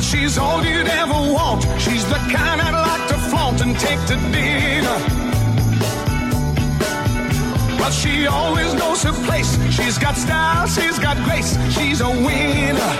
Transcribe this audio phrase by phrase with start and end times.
[0.00, 1.64] She's all you'd ever want.
[1.78, 4.98] She's the kind I'd like to flaunt and take to dinner.
[7.78, 9.58] But she always knows her place.
[9.70, 11.58] She's got style, she's got grace.
[11.70, 12.94] She's a winner.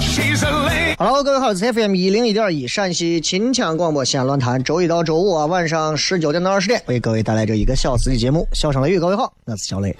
[0.00, 0.96] She's a lady.
[0.98, 8.48] Hello，各位好，是 FM 一零一点一陕西秦腔广播西安论坛，周一到周五啊晚上十九点到二十点为各位带来这一个小时的节目。
[8.52, 9.94] 笑声雷雨，各位好，我是小雷。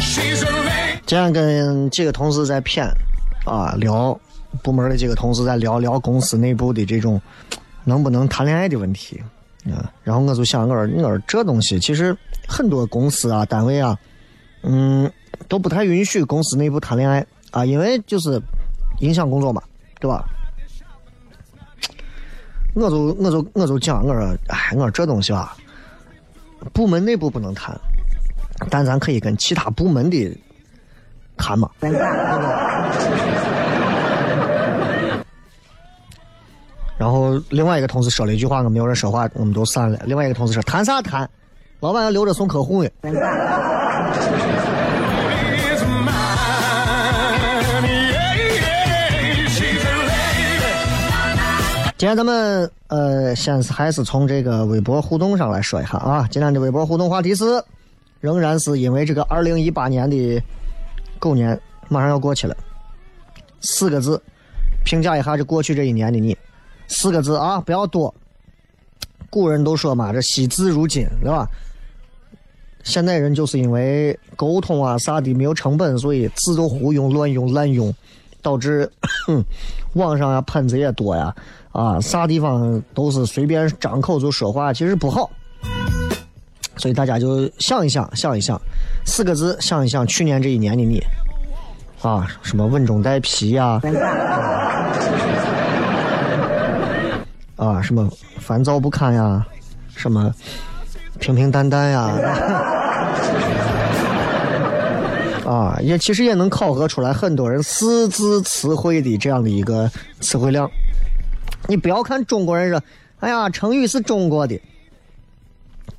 [0.00, 0.91] She's a lady.
[1.12, 2.90] 今天跟几个同事在谝
[3.44, 4.18] 啊聊
[4.62, 7.20] 部门的几个同事在聊聊公司内部的这种
[7.84, 9.22] 能不能谈恋爱的问题
[9.66, 9.92] 啊。
[10.02, 12.16] 然后我就想，我说，我说这东西其实
[12.48, 13.94] 很多公司啊、单位啊，
[14.62, 15.12] 嗯，
[15.48, 18.40] 都不太允许公司内部谈恋爱啊，因为就是
[19.00, 19.62] 影响工作嘛，
[20.00, 20.24] 对吧？
[22.72, 25.54] 我就我就我就讲，我说，哎，我说这东西吧，
[26.72, 27.78] 部门内部不能谈，
[28.70, 30.34] 但咱可以跟其他部门的
[31.42, 31.68] 谈嘛。
[36.96, 39.98] 然后另外一个同事说了一句话，我没有人说话，我们都散了。
[40.04, 41.28] 另外一个同事说：“谈啥谈？
[41.80, 42.90] 老板要留着送客户呢。”
[51.98, 56.26] 今天咱们呃，先是还是从这个微博互动上来说一下啊。
[56.30, 57.44] 今天的微博互动话题是，
[58.20, 60.42] 仍然是因为这个二零一八年的
[61.22, 61.56] 狗年
[61.88, 62.56] 马上要过去了，
[63.60, 64.20] 四个字，
[64.84, 66.36] 评价一下这过去这一年的你，
[66.88, 68.12] 四个字啊，不要多。
[69.30, 71.46] 古人都说嘛，这惜字如金，对吧？
[72.82, 77.94] 现代人就是因为沟通啊啥的没有成本，所以字都胡用、乱用、滥用，
[78.42, 78.90] 导致
[79.94, 81.32] 网上啊喷子也多呀，
[81.70, 85.30] 啊啥地方都是随便张口就说话，其实不好。
[86.76, 88.60] 所以大家就想一想，想一想，
[89.04, 91.02] 四个字，想一想去年这一年的你，
[92.00, 93.80] 啊，什么稳中带皮呀、
[97.56, 98.08] 啊，什么
[98.40, 99.46] 烦躁不堪呀，
[99.94, 100.32] 什么
[101.20, 102.10] 平平淡淡呀，
[105.46, 109.90] 啊，也其实也能考核出来很多人四字词汇的这样的一个
[110.20, 110.68] 词汇量。
[111.68, 112.82] 你不要看中国人说，
[113.20, 114.60] 哎呀，成语是中国的，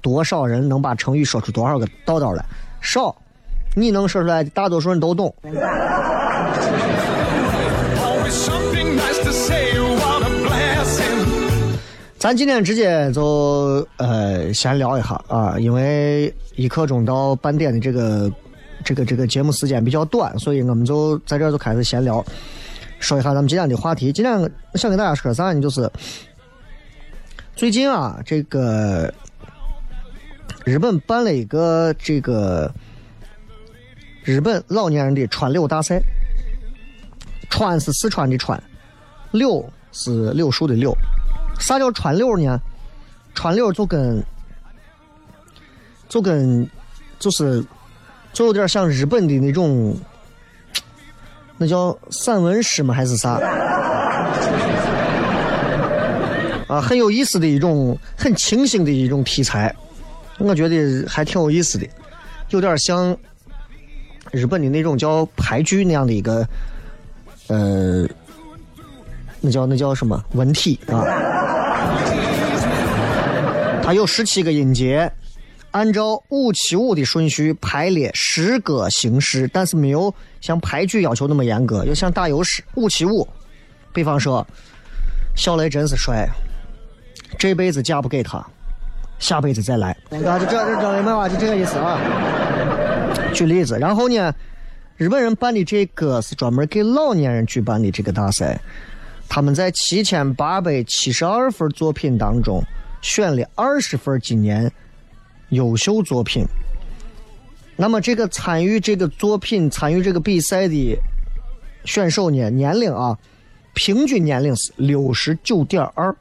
[0.04, 2.46] 多少人能把成语说出多少个道道来？
[2.82, 3.16] 少，
[3.74, 5.34] 你能说出来，大多数人都懂。
[12.20, 18.32] 咱今天直接就呃闲聊一下啊，因为一刻钟到半点的这个
[18.84, 22.24] 这个这个节目时间比较短，所以我们就在这就开始闲聊，
[23.00, 24.12] 说一下咱们今天的话题。
[24.12, 24.34] 今天
[24.76, 25.62] 想跟大家说啥呢？
[25.62, 25.90] 就是
[27.56, 29.14] 最近啊，这个
[30.66, 32.72] 日本办了一个这个
[34.24, 36.02] 日本老年人的川柳大赛，
[37.50, 38.62] 川是四川的川，
[39.32, 40.96] 柳是柳树的柳。
[41.60, 42.58] 啥叫川柳呢？
[43.36, 44.24] 川柳就跟
[46.08, 46.66] 就跟
[47.20, 47.64] 就是
[48.32, 49.94] 就有点像日本的那种，
[51.58, 52.94] 那叫散文诗吗？
[52.94, 53.32] 还是啥？
[56.70, 59.76] 啊，很有意思的一种很清新的一种题材
[60.40, 61.88] 我觉得还挺有意思的，
[62.50, 63.16] 有点像
[64.32, 66.48] 日本的那种叫牌剧那样的一个，
[67.48, 68.08] 呃，
[69.40, 71.06] 那叫那叫什么文体啊？
[73.84, 75.12] 它有十七个音节，
[75.72, 83.28] 按照五七五的顺序排列十个形式，但是没有像牌剧要求那么严格，又像打油诗五七五。
[83.92, 84.46] 比方说，
[85.36, 86.28] 小雷真是帅，
[87.38, 88.44] 这辈子嫁不给他，
[89.20, 89.92] 下辈子再来。
[90.10, 91.30] 啊，就这这这明白吧？
[91.30, 92.00] 就这个意思啊。
[93.34, 94.34] 举例子，然后呢，
[94.98, 98.60] 日本人办的这个是专门给老年人举办的这个大赛，
[99.28, 102.64] 他们在七千八百七十二份作品当中。
[103.04, 104.72] 选了二十份今年
[105.50, 106.46] 优秀作品。
[107.76, 110.98] 那么，这个参与这个作品、参与这个比赛的
[111.84, 113.18] 选手呢，年龄啊，
[113.74, 116.16] 平均年龄是六十九点二。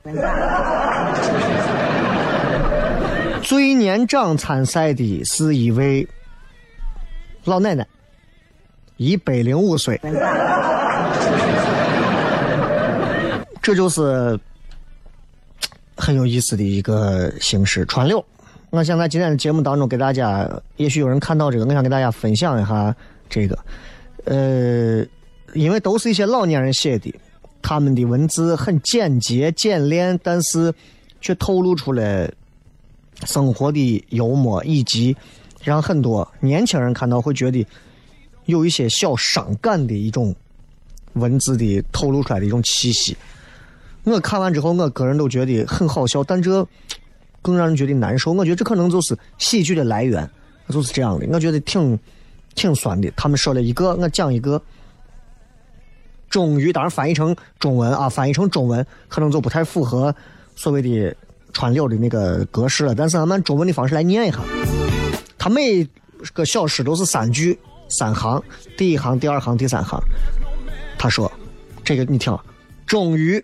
[3.42, 6.06] 最年长参赛的是一位
[7.44, 7.86] 老奶奶，
[8.96, 10.00] 一百零五岁。
[13.60, 14.38] 这就是。
[15.94, 18.24] 很有意思的一个形式，串流。
[18.70, 22.92] 我想在今天的节目当中给大家，也许有人看到这个，我想给大家分享一下
[23.28, 23.56] 这个。
[24.24, 25.04] 呃，
[25.54, 27.14] 因为都是一些老年人写的，
[27.60, 30.74] 他们的文字很简洁简练，但是
[31.20, 32.28] 却透露出了
[33.24, 35.16] 生活的幽默，以及
[35.62, 37.66] 让很多年轻人看到会觉得
[38.46, 40.34] 有一些小伤感的一种
[41.14, 43.16] 文字的透露出来的一种气息。
[44.04, 46.66] 我看完之后，我个人都觉得很好笑，但这
[47.40, 48.32] 更让人觉得难受。
[48.32, 50.28] 我觉得这可能就是喜剧的来源，
[50.69, 51.26] 就是这样的。
[51.30, 51.98] 我觉得挺
[52.54, 53.10] 挺酸的。
[53.16, 54.60] 他们说了一个，我讲一个。
[56.28, 60.14] 终于，当然翻译成中文啊，翻译成中文可能就不太符合
[60.56, 61.14] 所谓的
[61.52, 62.94] 川流的那个格式了。
[62.94, 64.38] 但是，咱们中文的方式来念一下。
[65.38, 65.87] 他每
[66.32, 67.58] 个小诗都是三句
[67.88, 68.43] 三行，
[68.76, 70.00] 第一行、第二行、第三行。
[70.99, 71.31] 他说
[71.82, 72.37] ：“这个你听，
[72.87, 73.43] 终于。”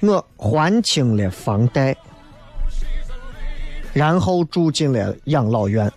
[0.00, 1.96] 我还清了房贷，
[3.92, 5.90] 然后住进了养老院。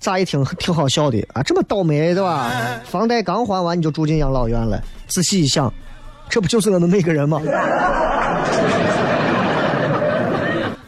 [0.00, 1.42] 咋一听挺好笑的啊？
[1.44, 2.50] 这么倒霉对吧？
[2.84, 4.82] 房贷刚还完你就住进养老院了？
[5.06, 5.72] 仔细一想，
[6.28, 7.40] 这不就是我们每个人吗？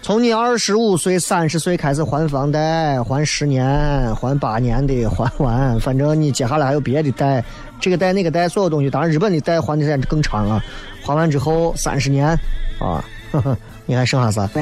[0.02, 7.42] 从你二十五岁、三十岁开始还房贷，还十年、还八年的还完，反正你接下来还有别的贷，
[7.80, 10.62] 这个贷那个贷，所有东西，当然日本的贷还的时间更长啊。
[11.04, 12.28] 还完之后三十年，
[12.78, 13.02] 啊，
[13.32, 14.46] 呵呵，你还剩下啥？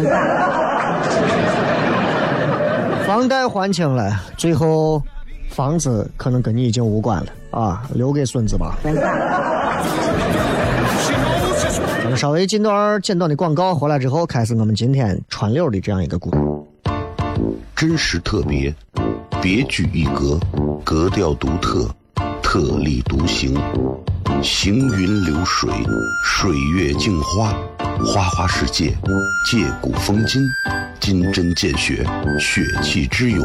[3.06, 5.02] 房贷还清了，最后
[5.50, 8.78] 房子可能跟你已经无关了啊，留给孙子吧。
[12.16, 16.38] 稍微进段简短的广告，回来之后开始我们今天川流的这样一个故事。
[17.74, 18.74] 真实特别，
[19.42, 20.38] 别具一格，
[20.84, 21.88] 格调独特，
[22.40, 23.60] 特立独行，
[24.42, 25.68] 行云流水，
[26.24, 27.52] 水月镜花，
[28.06, 28.96] 花花世界，
[29.50, 30.40] 借古风今，
[31.00, 32.06] 金针见血，
[32.38, 33.44] 血气之勇。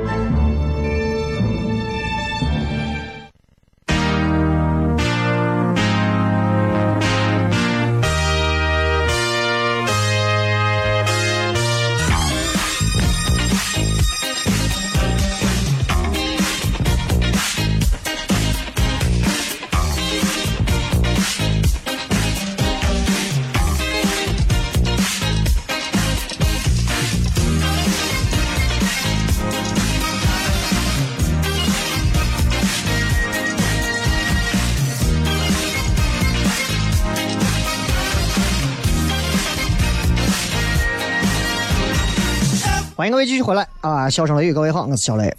[43.25, 44.09] 继续回来啊！
[44.09, 45.31] 笑声雷雨，各位好，我是小雷。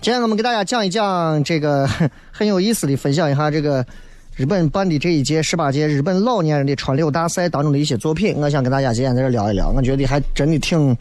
[0.00, 1.88] 今天我们给大家讲一讲这个
[2.32, 3.86] 很有意思的，分享一下这个
[4.34, 8.34] 日本办的这一届十八届日本老年人的川柳大赛当中的一些作品。
[8.36, 10.96] 我想跟大家今天在这聊一聊，我觉得还真的挺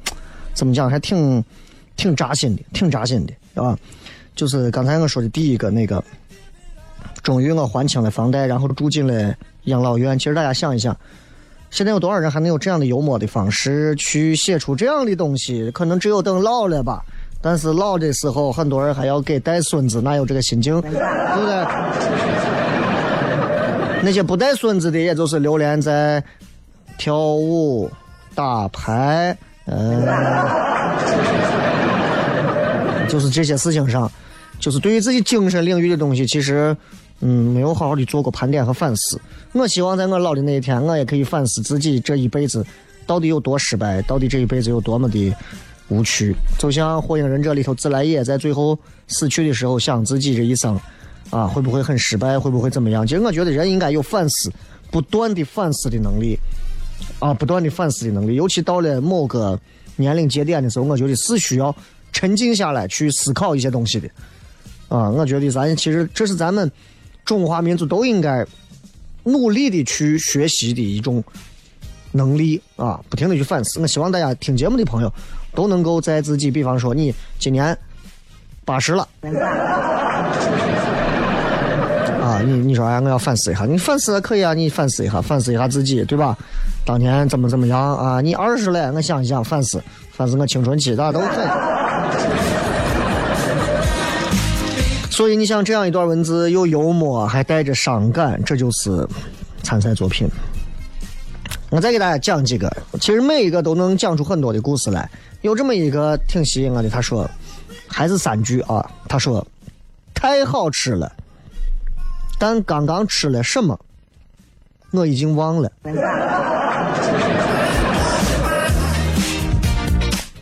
[0.54, 1.44] 怎么讲，还挺
[1.96, 3.76] 挺扎心的，挺扎心的啊！
[4.36, 6.04] 就是刚才我说的第一个那个，
[7.24, 10.18] 终于我还清了房贷，然后住进了养老院。
[10.18, 10.96] 其实大家想一想。
[11.74, 15.72] 现在有多少人还能有这样的幽默的方式去写出这样的东西？
[15.72, 17.04] 可能只有等老了吧。
[17.42, 20.80] 但是老的时候，很多人还要给带孙子，哪有这个心情？
[20.86, 21.66] 对不对？
[24.04, 26.24] 那些不带孙子的，也就是流连在
[26.96, 27.90] 跳舞、
[28.36, 30.06] 打牌，嗯，
[33.10, 34.12] 就是这些事情上，
[34.60, 36.78] 就是对于自己精神领域的东西，其实。
[37.26, 39.18] 嗯，没有好好的做过盘点和反思。
[39.54, 42.66] 我希望在我老的那一天，我也可以反思自己这一辈子
[43.08, 45.34] 到底有多失败，到底这一辈子有多么的
[45.88, 46.36] 无趣。
[46.60, 48.78] 就像《火影忍者》里头自来也在最后
[49.08, 50.78] 死去的时候，想自己这一生
[51.30, 53.08] 啊，会不会很失败，会不会怎么样？
[53.08, 54.52] 其实我觉得人应该有反思、
[54.92, 56.38] 不断的反思的能力
[57.20, 58.36] 啊，不断的反思的能力。
[58.36, 59.58] 尤其到了某个
[59.96, 61.74] 年龄节点的时候，我觉得是需要
[62.12, 64.10] 沉静下来去思考一些东西的
[64.90, 65.10] 啊。
[65.10, 66.70] 我觉得咱其实这是咱们。
[67.26, 68.46] 中华民族都应该
[69.24, 71.24] 努力的去学习的一种
[72.12, 73.80] 能力啊，不停的去反思。
[73.80, 75.12] 我希望大家听节目的朋友
[75.56, 77.78] 都能够在自己，比方说你今年
[78.66, 79.08] 八十了，
[82.22, 86.38] 啊，你你说哎，我要反思一下，你反思可以啊，你反思一下，反思一下自己，对吧？
[86.86, 88.20] 当年怎么怎么样啊？
[88.22, 91.48] 你二十了，我想一想，反思反思我青春期，大家都可以。
[95.14, 99.08] 所以你像这样一段文字，又幽默还带着伤感，这就是
[99.62, 100.28] 参赛作品。
[101.70, 105.08] 我再给大家讲几个，其实每一个都能讲出很多的故事来。
[105.42, 107.30] 有这么一个挺吸引我的，他说
[107.88, 109.46] 还是三句啊，他说
[110.16, 111.16] 太好吃了，
[112.40, 113.80] 但刚刚吃了什么，
[114.90, 115.72] 我已经忘了。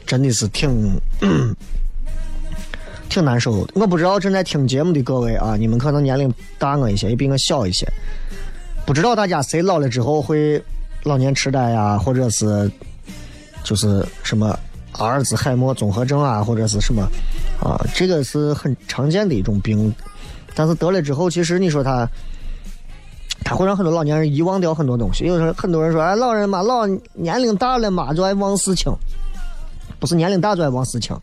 [0.06, 0.98] 真的是挺。
[3.12, 7.86] 挺难受的，我不知道正在听节目的各位啊，你们可能年龄大我一些，也比我小一些，
[8.86, 10.63] 不知道大家谁老了之后会
[11.03, 12.72] 老年痴呆呀，或者是
[13.65, 14.58] 就是什么
[14.94, 17.03] 阿尔兹海默综合症啊，或者是什么
[17.60, 19.94] 啊，这个是很常见的一种病，
[20.56, 22.08] 但是得了之后，其实你说他，
[23.44, 25.25] 他会让很多老年人遗忘掉很多东西。
[25.25, 28.89] 有时候很多人说，哎，老人嘛，老年龄大了嘛，就爱忘事情，
[30.00, 31.13] 不是年龄大就爱忘事情。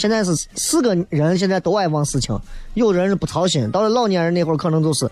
[0.00, 2.34] 现在是四个人，现在都爱忘事情。
[2.72, 5.06] 有人不操心，到了老年人那会儿，可能就是，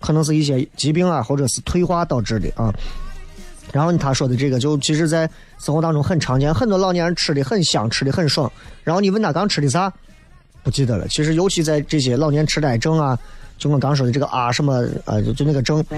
[0.00, 2.72] 可能是一些疾病啊，或者是退化导致的啊。
[3.70, 5.28] 然后他说的这个，就其实，在
[5.58, 8.50] 生活当中很常见，很多老年人吃的很香，吃的很爽。
[8.82, 9.92] 然后你问他刚吃的啥，
[10.62, 11.06] 不记得了。
[11.06, 13.18] 其实，尤其在这些老年痴呆症啊，
[13.58, 15.84] 就我刚说的这个啊什么啊，就那个症，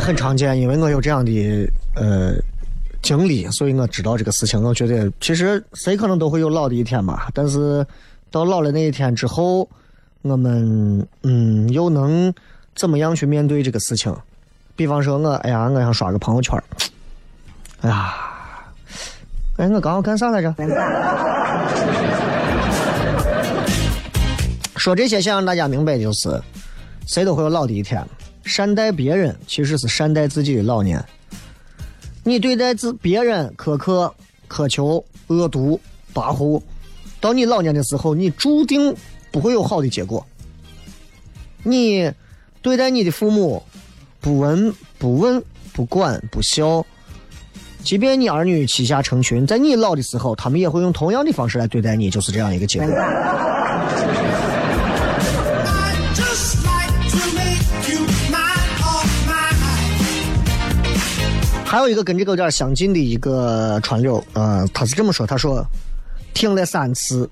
[0.00, 0.58] 很常见。
[0.58, 2.34] 因为我有这样的呃。
[3.02, 4.62] 经历，所以我知道这个事情。
[4.62, 7.86] 我觉得其实谁可能都会有老的一天吧，但是
[8.30, 9.68] 到老了那一天之后，
[10.22, 12.32] 我们嗯又能
[12.74, 14.14] 怎么样去面对这个事情？
[14.76, 16.62] 比方说我，哎呀，我想刷个朋友圈
[17.80, 18.14] 哎呀，
[19.56, 20.54] 哎，我刚刚干啥来着？
[24.76, 26.40] 说这些想让大家明白，就是
[27.06, 28.04] 谁都会有老的一天。
[28.44, 31.04] 善待别人，其实是善待自己的老年。
[32.28, 34.12] 你对待自别人苛刻、
[34.50, 35.80] 苛求、恶毒、
[36.12, 36.60] 跋扈，
[37.22, 38.94] 到你老年的时候，你注定
[39.32, 40.22] 不会有好的结果。
[41.62, 42.12] 你
[42.60, 43.62] 对待你的父母
[44.20, 45.42] 不闻不问、
[45.72, 46.84] 不管不孝，
[47.82, 52.88] 即便你儿女膝下成群，在你老的时候，他们也会用同样的方式来对待你，就是这样一个结果。
[61.68, 65.62] 还有一个跟这个有点相近的一个川柳，呃，他是这么说：“他说，
[66.32, 67.28] 听了三次，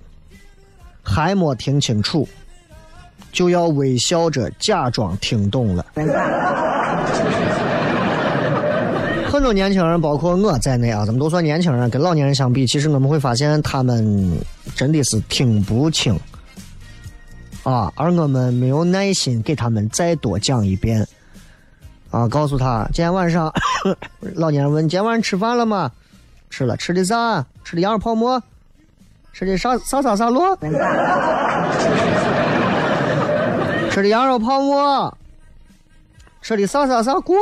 [1.02, 2.28] 还没听清楚，
[3.33, 5.87] 就要微笑着假装听懂了。
[9.33, 14.38] ”很多年轻人，包括我在内啊，咱们都算年轻人，跟老年人相比，其实我们会发现他们
[14.75, 16.14] 真的是听不清
[17.62, 21.09] 啊，而我们没有耐心给他们再多讲一遍。
[22.11, 22.29] 啊！
[22.29, 23.53] 告诉他，今天晚上，
[24.37, 25.91] 老年人问：今天晚上吃饭了吗？
[26.51, 27.45] 吃了，吃的啥？
[27.65, 28.43] 吃的羊肉泡馍？
[29.33, 30.57] 吃的啥啥啥啥螺？
[33.91, 35.17] 吃的羊肉泡馍？
[36.41, 37.37] 吃的啥啥啥锅？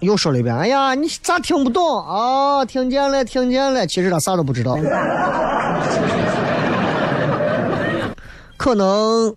[0.00, 4.76] 又说了一遍：“哎呀，你咋听不懂哦，听见了，听见了。”其实他啥都不知道。
[8.56, 9.34] 可能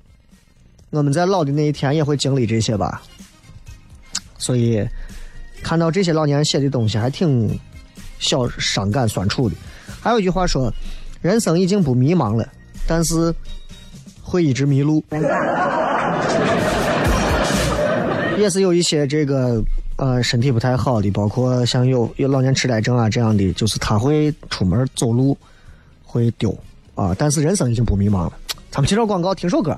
[0.91, 3.01] 我们在老的那一天也会经历这些吧。
[4.37, 4.87] 所以
[5.61, 7.59] 看到这些老年人写的东西，还挺
[8.19, 9.55] 小伤感酸楚的。
[10.01, 10.73] 还有一句话说
[11.21, 12.47] ：“人生已经不迷茫了，
[12.87, 13.33] 但是
[14.21, 15.03] 会一直迷路。
[18.39, 19.61] ”也是有一些这个
[19.97, 25.37] 呃身体不太好的，包括像有有老年痴呆症啊这样的，就是他会出门走路
[26.03, 26.57] 会丢
[26.95, 28.33] 啊，但是人生已经不迷茫了。
[28.71, 29.77] 咱们接着广告，听首歌，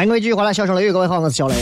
[0.00, 1.54] 欢迎各位继续回来，小声雷雨，各位好，我是小雷。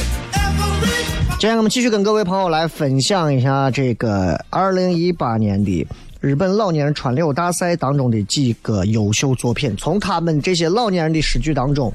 [1.40, 5.84] 今天我们继续跟各位朋友来分享一下这个二零一八年的
[6.20, 9.74] 日本老年人川柳大赛当中的几个优秀作品。
[9.76, 11.92] 从他们这些老年人的诗句当中，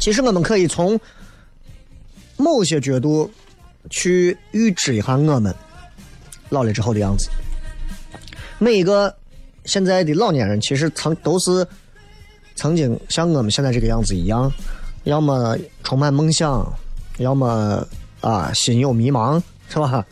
[0.00, 0.98] 其实我们可以从
[2.38, 3.30] 某些角度
[3.90, 5.54] 去预知一下我们
[6.48, 7.28] 老了之后的样子。
[8.58, 9.14] 每一个
[9.66, 11.66] 现在的老年人，其实曾都是
[12.54, 14.50] 曾经像我们现在这个样子一样。
[15.06, 16.66] 要么充满梦想，
[17.18, 17.86] 要么
[18.20, 20.04] 啊心有迷茫，是吧？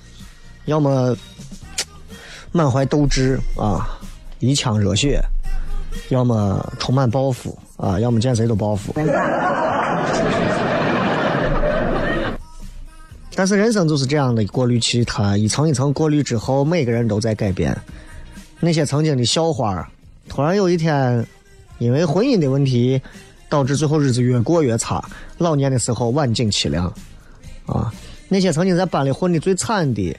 [0.66, 1.16] 要么
[2.52, 3.98] 满怀斗志啊，
[4.38, 5.18] 一腔热血；
[6.10, 8.94] 要么充满抱负啊，要么见谁都抱负。
[13.34, 17.76] 但是人生就是这样的过滤器，它一层一层过滤之后，每个人都在改变。
[18.60, 19.90] 那些曾经的校花，
[20.28, 21.26] 突然有一天，
[21.78, 23.02] 因为婚姻的问题。
[23.54, 25.00] 导致最后日子越过越差，
[25.38, 26.92] 老年的时候晚景凄凉，
[27.66, 27.94] 啊！
[28.28, 30.16] 那些曾经在班里混的最惨的，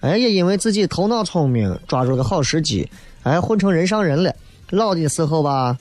[0.00, 2.88] 哎，也因为自己头脑聪明，抓住个好时机，
[3.22, 4.34] 哎，混成人上人了。
[4.70, 5.76] 老的时候吧，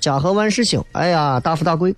[0.00, 1.94] 家和万事兴，哎呀，大富大贵。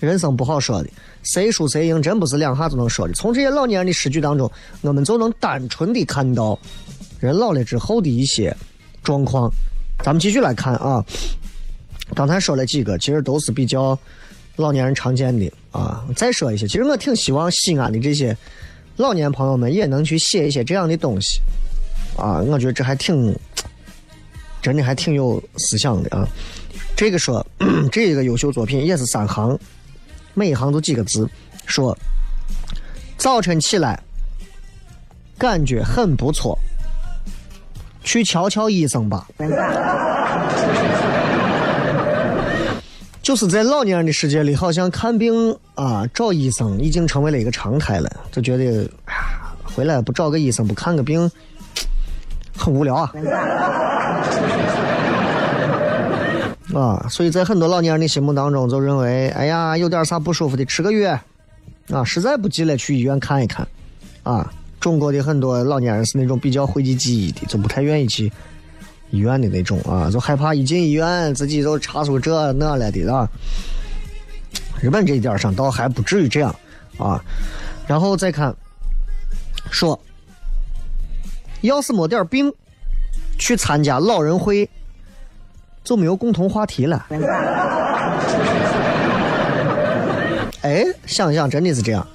[0.00, 0.90] 人生不好说的，
[1.22, 3.14] 谁输谁赢，真不是两下就能说的。
[3.14, 4.50] 从这些老年人的诗句当中，
[4.80, 6.58] 我们就能单纯的看到
[7.20, 8.56] 人老了之后的一些
[9.04, 9.48] 状况。
[10.02, 11.04] 咱们继续来看啊。
[12.14, 13.98] 刚才说了几个，其实都是比较
[14.56, 16.04] 老年人常见的啊。
[16.14, 18.36] 再说一些，其实我挺希望西安的这些
[18.96, 21.40] 老年朋友们也能去写一些这样的东西
[22.16, 22.42] 啊。
[22.42, 23.34] 我觉得这还挺
[24.60, 26.28] 真的，还挺有思想的啊。
[26.94, 27.44] 这个说
[27.90, 29.58] 这一个优秀作品也是三行，
[30.34, 31.28] 每一行都几个字，
[31.66, 31.96] 说
[33.16, 33.98] 早晨起来
[35.36, 36.56] 感觉很不错，
[38.04, 39.26] 去瞧瞧医生吧。
[43.24, 48.86] 就是在老年人的世界里，好像看病啊找医生已经成为了一个常态了，就觉得
[49.62, 51.28] 回来不找个医生不看个病
[52.54, 53.10] 很无聊啊。
[56.74, 61.18] 啊，所以在很多老年人的心目当中，就认为，哎呀，有点啥不舒服的，吃个药
[61.90, 63.66] 啊，实在不济了去医院看一看。
[64.22, 68.30] 啊，中国的很多老年人是那种比较讳疾忌医的，就不太愿意去。
[69.14, 73.28] 医院的那种啊，就害怕一进医院自己就查出这那来的了。
[74.82, 76.54] 日本这一点上倒还不至于这样
[76.98, 77.22] 啊。
[77.86, 78.54] 然后再看，
[79.70, 79.98] 说
[81.60, 82.52] 要是没点病，
[83.38, 84.68] 去参加老人会
[85.84, 87.06] 就没有共同话题了。
[90.62, 92.06] 哎，想想真的是这样。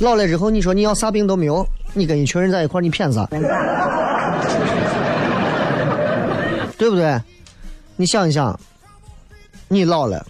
[0.00, 3.26] 老了之后，你说你要啥病都没有，你跟一群人在一块你骗啥？
[6.78, 7.20] 对不对？
[7.96, 8.58] 你想一想，
[9.66, 10.24] 你老了，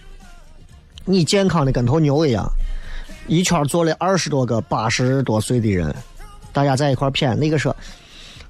[1.05, 2.51] 你健康的跟头牛一样，
[3.27, 5.93] 一圈坐了二十多个八十多岁的人，
[6.51, 7.75] 大家在一块谝，那个说。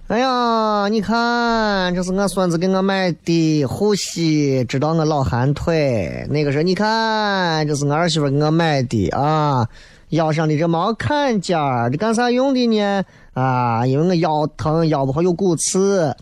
[0.08, 6.26] 哎呀，你看，这是我孙子给我买的护膝，知道我老寒腿。
[6.32, 9.68] 那个说，你看，这是我儿媳妇给我买的啊，
[10.10, 13.04] 腰上的这毛坎肩儿，这干啥用的呢？
[13.36, 16.16] 啊，因为我腰疼，腰不好有骨刺。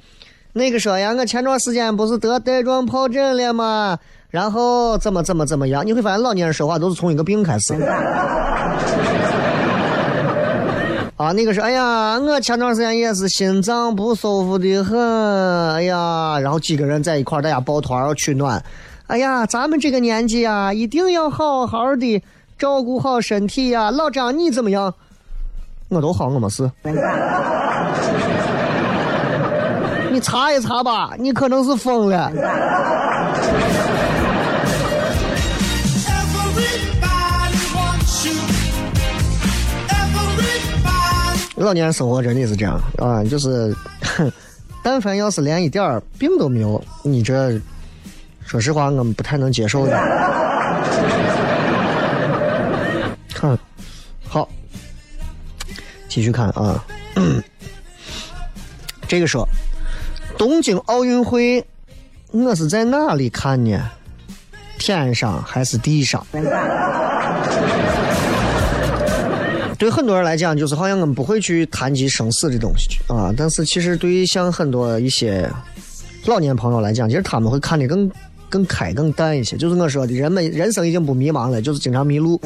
[0.58, 3.98] 那个说呀，我前段时间不是得带状疱疹了吗？
[4.30, 5.86] 然后怎么怎么怎么样？
[5.86, 7.74] 你会发现老年人说话都是从一个病开始。
[11.16, 18.64] 啊，那个是，哎呀，我前段时间也是心脏不舒服的很，哎呀，然后几个人在一块儿，大家抱团取暖。
[19.08, 22.22] 哎呀，咱们这个年纪啊，一定要好好的
[22.60, 23.90] 照顾好身体呀。
[23.90, 24.94] 老张，你怎么样？
[25.90, 26.70] 我都好，我没事。
[30.18, 32.32] 你查一查吧，你可能是疯了。
[41.58, 43.72] 老年人生活真的是这样啊，就是，
[44.82, 47.52] 但凡要是连一点儿病都没有，你这，
[48.44, 49.92] 说实话，我们不太能接受的。
[53.36, 53.56] 看，
[54.28, 54.50] 好，
[56.10, 56.84] 继续看啊。
[59.08, 59.48] 这个说，
[60.38, 61.66] 东京奥运会，
[62.32, 63.82] 我是在哪里看呢？
[64.78, 66.26] 天上还是地上？
[69.80, 73.34] 对很多人来讲，就是好像我们不会去谈及生死的东西啊。
[73.36, 75.50] 但是其实对于像很多一些
[76.26, 78.12] 老年朋友来讲，其实他们会看得更
[78.50, 79.58] 更开、更淡一些。
[79.58, 82.40] 就是我说的，人们人生已经不迷茫了，就是经常迷路。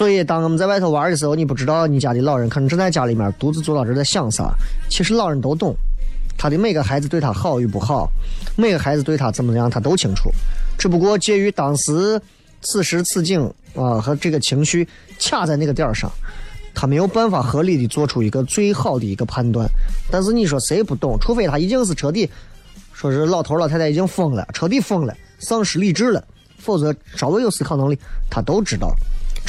[0.00, 4.50] 所以，当我们在外头玩的时候，你不知道你家的老人可能正在家里面独自坐到这在想啥。
[4.88, 5.76] 其实老人都懂，
[6.38, 8.10] 他的每个孩子对他好与不好，
[8.56, 10.30] 每个孩子对他怎么样，他都清楚。
[10.78, 12.18] 只不过介于当时
[12.62, 13.42] 此时此景
[13.74, 14.88] 啊和这个情绪
[15.20, 16.10] 卡在那个点儿上，
[16.74, 19.68] 他没有办法合理的做出一个最好的一个判断。
[20.10, 21.18] 但是你说谁不懂？
[21.20, 22.26] 除非他已经是彻底，
[22.94, 26.24] 说是老头老太太已经疯了，彻底疯了，丧失理智了，
[26.56, 27.98] 否则稍微有思考能力，
[28.30, 28.96] 他都知道。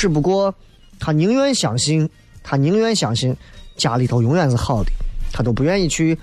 [0.01, 0.51] 只不过
[0.99, 2.09] 他宁愿相信，
[2.41, 3.37] 他宁愿相信
[3.77, 4.89] 家里头永远是好的，
[5.31, 6.17] 他都不愿意去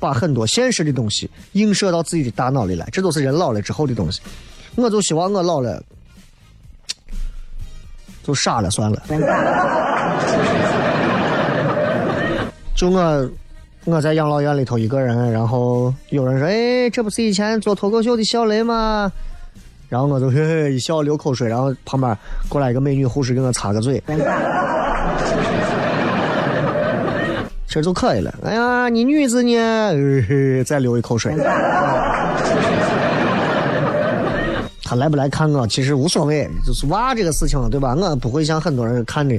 [0.00, 2.84] 把很多现实的东西映射到自己的大脑里来。
[2.90, 4.20] 这都是人老了之后的东西。
[4.74, 5.80] 我就希望我老了
[8.24, 9.00] 就傻了算了。
[12.74, 13.30] 就我
[13.84, 19.12] 我在养老院里头一个人，然后有人说：“哎，这不是以前做脱口秀的小雷吗？”
[19.92, 22.16] 然后我就嘿嘿一笑流口水，然后旁边
[22.48, 24.02] 过来一个美女护士给我擦个嘴，
[27.66, 28.34] 其实就可以了。
[28.42, 29.54] 哎呀，你女子呢？
[30.30, 31.36] 呃再流一口水。
[34.82, 37.94] 他来不来看我，其实无所谓，就是娃这个事情，对吧？
[37.94, 39.38] 我不会像很多人看的，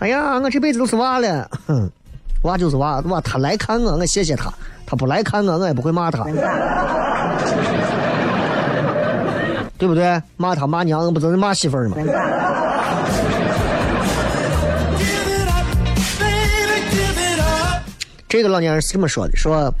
[0.00, 1.90] 哎呀，我这辈子都是娃了，哼，
[2.42, 4.50] 娃就是娃，娃他来看我，我谢谢他；
[4.84, 6.22] 他不来看我，我也不会骂他，
[9.78, 10.20] 对不对？
[10.36, 11.96] 骂他骂娘，不就是骂媳妇儿吗.
[18.28, 19.72] 这个老年人是这么说的：说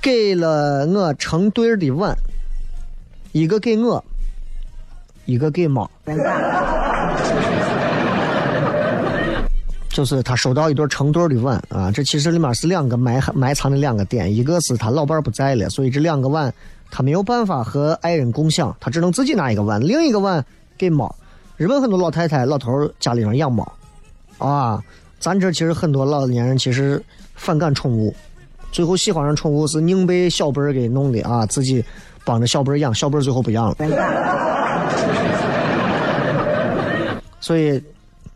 [0.00, 2.16] 给了我成对儿的碗，
[3.32, 4.02] 一个给我，
[5.24, 5.90] 一个给猫。
[9.90, 16.50] 就是他收到一对成对儿的碗啊，这其实里面是两个埋埋藏的两个点，一个是他老伴儿不在了，所以这两个碗
[16.90, 20.44] 他没有办法和爱人共享，他只能自己拿一个碗，另一个碗
[20.76, 21.14] 给猫。
[21.56, 23.70] 日本很多老太太、老头家里上养猫，
[24.38, 24.82] 啊，
[25.18, 27.02] 咱这其实很多老年人其实
[27.34, 28.14] 反感宠物，
[28.72, 31.84] 最后喜欢上宠物是硬被小辈儿给弄的啊，自己
[32.24, 33.76] 帮着小辈儿养，小辈儿最后不养了。
[37.40, 37.82] 所以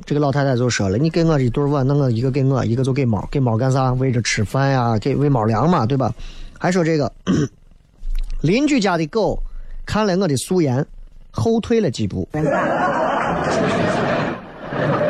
[0.04, 3.92] 这个老太太就说了：“你给我一对碗，那我一个给我，一个就给猫，给猫干啥？
[3.94, 6.12] 喂着吃饭呀，给喂猫粮嘛，对吧？”
[6.58, 7.10] 还说这个
[8.44, 9.42] 邻居家的狗
[9.86, 10.84] 看了我的素颜，
[11.30, 12.28] 后退了几步。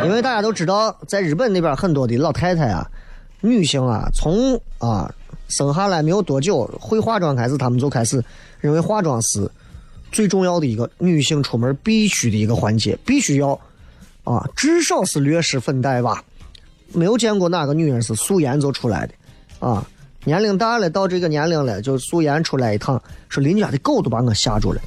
[0.04, 2.88] 因为大家都知道，在日本那边很多的老太太啊，
[3.40, 5.12] 女性啊，从啊
[5.48, 8.22] 生下来没有多久会化妆开始，她们就开始
[8.60, 9.50] 认为化妆是
[10.12, 13.58] 最重要的一个女性出门必须的一个环节，必须要
[14.22, 16.22] 啊，至少是略施粉黛吧。
[16.92, 19.84] 没有见过哪个女人是素颜就出来的啊。
[20.24, 24.80] 年龄大了，到这个年龄了，就素颜出来一趟，说邻家的狗都把我吓住了。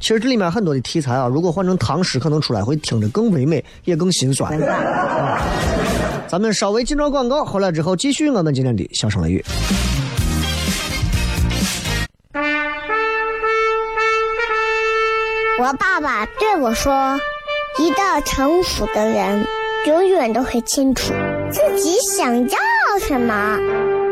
[0.00, 4.58] 其实这里面很多的题材啊，如果换成唐诗，可能出来会听着更唯美，也更心酸。
[6.26, 9.44] 咱们稍微进段广告，回来之后继续我们今天的笑声雷雨。
[15.60, 17.20] 我爸爸对我说
[17.78, 19.46] ：“一个成熟的人，
[19.86, 21.12] 永远都会清楚
[21.50, 22.58] 自己想要
[23.06, 23.58] 什么，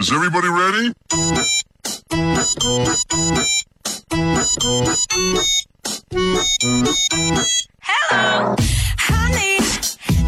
[0.00, 0.94] Is everybody ready?
[7.82, 8.56] Hello,
[8.96, 9.60] honey,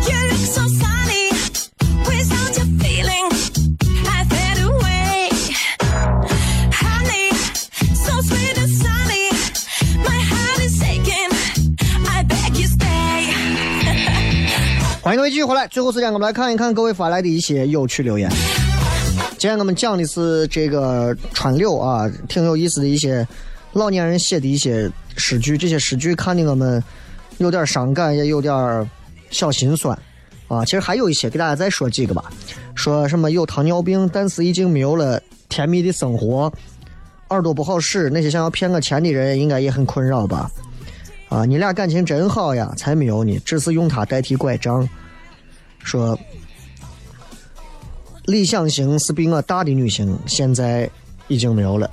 [0.05, 1.31] you look so sunny.
[2.05, 3.33] Without your feeling,
[4.05, 5.31] I fade away.
[6.71, 7.33] Honey,
[7.95, 9.31] so sweet and sunny.
[10.05, 11.33] My heart is aching.
[12.11, 13.33] I beg you stay.
[15.01, 18.31] 欢迎各位继续回来，最后时间我们来看一看各位发来的一些有趣留言。
[19.43, 23.27] 今天我们讲的是这个川柳啊，挺有意思的一些
[23.73, 26.81] 老年人写的一些诗句，这些诗句看的我们
[27.39, 28.89] 有点伤感，也有点
[29.31, 29.99] 小心酸
[30.47, 30.65] 啊。
[30.65, 32.31] 其实还有一些，给大家再说几个吧。
[32.77, 36.53] 说什么有糖尿病，但是已经没有了甜蜜的生活，
[37.31, 40.49] 耳朵不好使，那些想要骗我钱的人应该也很困扰吧。
[41.29, 44.89] 啊，你俩感情真好呀，才没有呢，只是用它代替拐杖。
[45.83, 46.17] 说
[48.27, 50.89] 理想型是比我大的女性，现在
[51.29, 51.91] 已经没有了。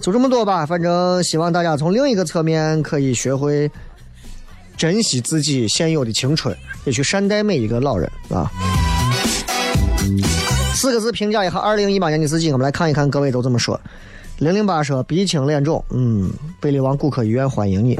[0.00, 3.70] 就这么多吧，反正希望大家从另一个侧面可以学会
[4.76, 8.50] 珍惜自己现有的青春，也去善待每一个老人啊。
[10.74, 13.80] 四个字评价一下二零一八年的自己，我们来看一看各位都怎么说。
[14.38, 17.96] 零零八说鼻青脸肿，嗯，贝利王骨科医院欢迎你。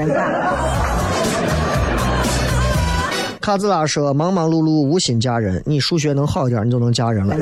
[3.45, 7.37] 卡兹拉说忙忙碌碌无心嫁人，你数学能好一点，你就能嫁人了。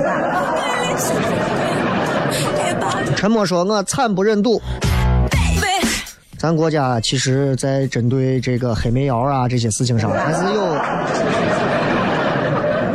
[3.15, 4.61] 沉默说我惨不忍睹。
[6.37, 10.77] 咱国家其实，在针对这个黑煤窑啊这些事情上，还是有。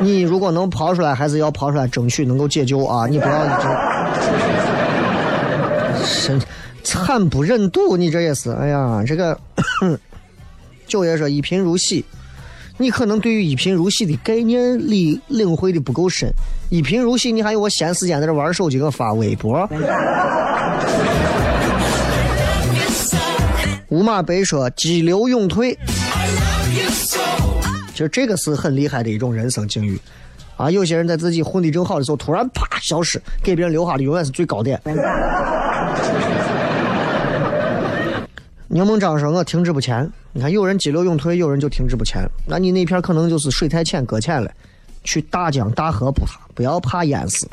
[0.01, 3.07] 你如果能刨出来，还是要刨出来，争取能够解救啊！
[3.07, 3.69] 你不要一直。
[6.27, 6.41] 真
[6.83, 9.39] 惨不忍睹，你这也是，哎呀，这个
[10.85, 12.03] 九爷说一贫如洗，
[12.77, 16.31] 你可能对于一贫如洗的概念理领会的不够深。
[16.69, 19.67] 一贫如洗，你还有我闲时间在这玩手机，给我发微博。
[23.89, 25.73] 吴马白说激流勇退，
[27.93, 29.97] 其实这个是很厉害的一种人生境遇
[30.57, 30.69] 啊！
[30.69, 34.77] 有些人在自己混的正好的时候，突然啪消失，给别人留下的永远是最高点。
[38.69, 40.11] 柠檬章说：“我停滞不前。
[40.33, 42.29] 你看，有人急流勇退，有人就停滞不前。
[42.45, 44.51] 那你那片可能就是水太浅，搁浅了，
[45.05, 47.47] 去大江大河不怕，不要怕淹死。”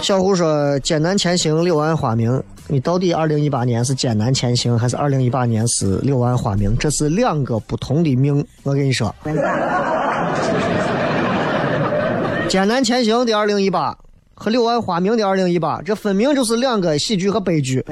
[0.00, 2.42] 小胡说：“艰难前行，柳暗花明。
[2.66, 6.74] 你到底二零一八年是艰难前行，还是二零一八年是柳暗花明？
[6.78, 8.42] 这是两个不同的命。
[8.62, 9.14] 我跟你说，
[12.48, 13.94] 艰难前行的二零一八
[14.38, 17.82] 和柳暗花明的二零一八，这分明就是两个喜剧和悲剧。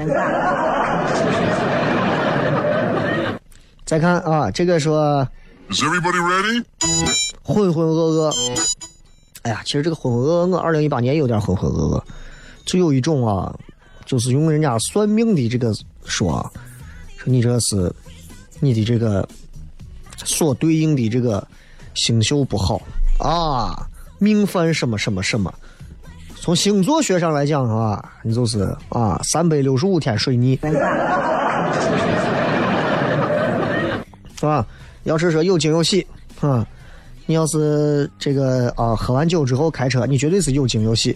[3.83, 5.27] 再看啊，这个说
[5.71, 6.63] Is everybody ready?
[7.41, 8.31] 浑浑噩噩。
[9.41, 12.03] 哎呀，其实这个浑浑噩噩，我二零一八年也有点浑浑噩噩，
[12.63, 13.51] 就有一种啊，
[14.05, 15.73] 就是用人家算命的这个
[16.05, 16.51] 说啊，
[17.17, 17.91] 说你这是
[18.59, 19.27] 你的这个
[20.23, 21.45] 所对应的这个
[21.95, 22.79] 星宿不好
[23.19, 23.87] 啊，
[24.19, 25.51] 命犯什么什么什么。
[26.45, 30.55] 从星座学上来讲啊，你就是啊，三百六十五天水逆，
[34.39, 34.63] 是吧？
[35.05, 36.05] 要是说有惊有喜
[36.41, 36.63] 啊。
[37.25, 41.15] 你要是这个啊，喝完酒之后开车，你绝对是有惊有喜。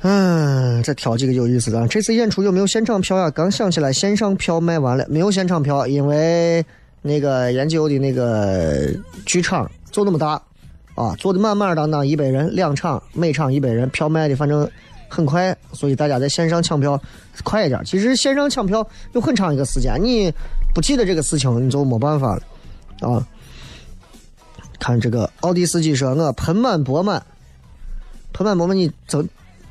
[0.00, 1.86] 嗯，再挑几个有意思的。
[1.88, 3.30] 这次演出有没有现场票呀？
[3.30, 6.64] 刚想起来，线上票卖完了，没有现场票，因为
[7.08, 8.86] 那个研究的那个
[9.24, 10.40] 剧场就那么大
[10.94, 14.70] 啊，坐的满满当当，一百人，两场，每场一百人，票卖的反正
[15.08, 17.00] 很快，所以大家在线上抢票
[17.42, 17.82] 快一点。
[17.84, 20.30] 其实线上抢票有很长一个时间，你
[20.74, 22.42] 不记得这个事情，你就没办法了
[23.08, 23.26] 啊。
[24.78, 27.24] 看这个奥迪司机说，我盆满钵满，
[28.32, 29.24] 盆满钵满，你走，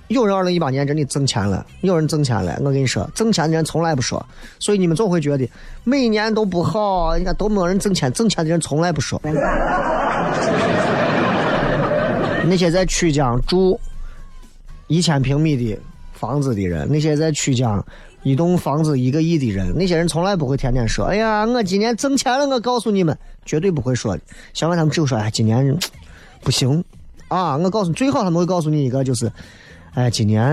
[0.07, 2.57] 有人二零一八年真的挣钱了，有人挣钱了。
[2.59, 4.25] 我跟你说，挣钱的人从来不说，
[4.59, 5.49] 所以你们总会觉得
[5.83, 9.21] 每年都不好，你看都没人挣钱，挣钱的人从来不说。
[12.49, 13.77] 那些在曲江住
[14.87, 15.77] 一千平米的
[16.13, 17.85] 房子的人，那些在曲江
[18.23, 24.21] 一栋房子一个亿的人，那些人从来不会天天说：“哎呀，我今年挣钱了。”我告诉你们，绝对不会说的。
[24.53, 25.77] 相反，他们只会说：“哎，今年
[26.41, 26.81] 不行
[27.27, 29.29] 啊！”我告诉你，最好他们会告诉你一个，就是
[29.97, 30.45] ：“哎，今年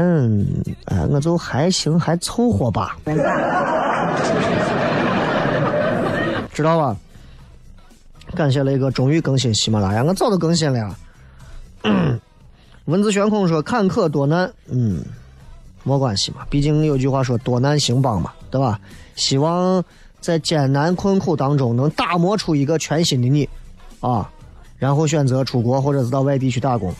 [0.86, 2.96] 哎，我就还行，还凑合吧。”
[6.50, 6.96] 知道吧？
[8.34, 10.96] 感谢雷哥，终于更新喜马拉雅，我早都更新了呀。
[12.86, 15.04] 文字悬空说：“坎坷多难，嗯，
[15.82, 18.80] 没关系嘛，毕竟有句话说‘多难兴邦’嘛，对吧？
[19.14, 19.84] 希望
[20.20, 23.46] 在艰难困苦当中能打磨出一个全新的你，
[24.00, 24.26] 啊，
[24.78, 26.90] 然后选择出国或者是到外地去打工。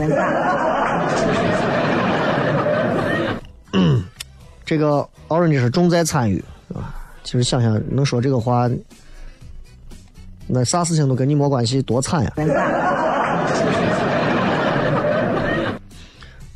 [4.64, 6.42] 这个 Orange 是重在参与
[6.74, 8.68] 啊，其实想想能说这个话，
[10.46, 12.32] 那啥事情都跟你没关系，多惨呀！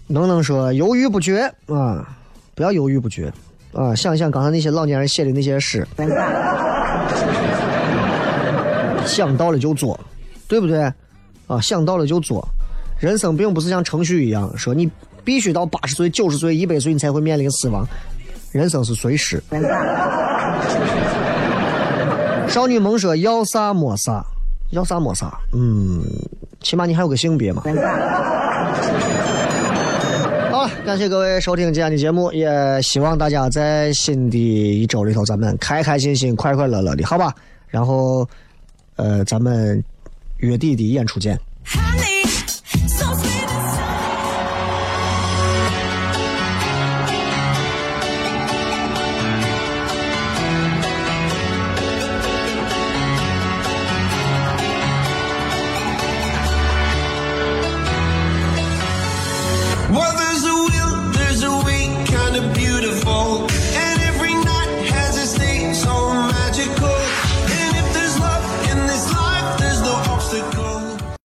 [0.07, 2.09] 能能说犹豫不决啊，
[2.55, 3.31] 不要犹豫不决
[3.75, 3.95] 啊！
[3.95, 5.87] 想想刚才那些老年人写的那些诗，
[9.05, 9.99] 想到了就做，
[10.49, 10.91] 对不对？
[11.47, 12.47] 啊，想到了就做。
[12.99, 14.91] 人生并不是像程序一样，说你
[15.29, 17.87] 必须到八十岁、九十岁、一百岁你才会面临死亡，
[18.51, 19.43] 人生是随时。
[22.49, 24.25] 少女萌说要啥没啥，
[24.71, 26.03] 要啥没啥，嗯，
[26.63, 27.63] 起码你还有个性别嘛。
[30.51, 37.35] 好了，感谢各位收听今天的节目，也希望大家在新的一周里头，咱们开开心心、快快乐乐的，好吧？
[37.69, 38.27] 然后，
[38.97, 39.85] 呃，咱们
[40.39, 41.39] 月底的演出见。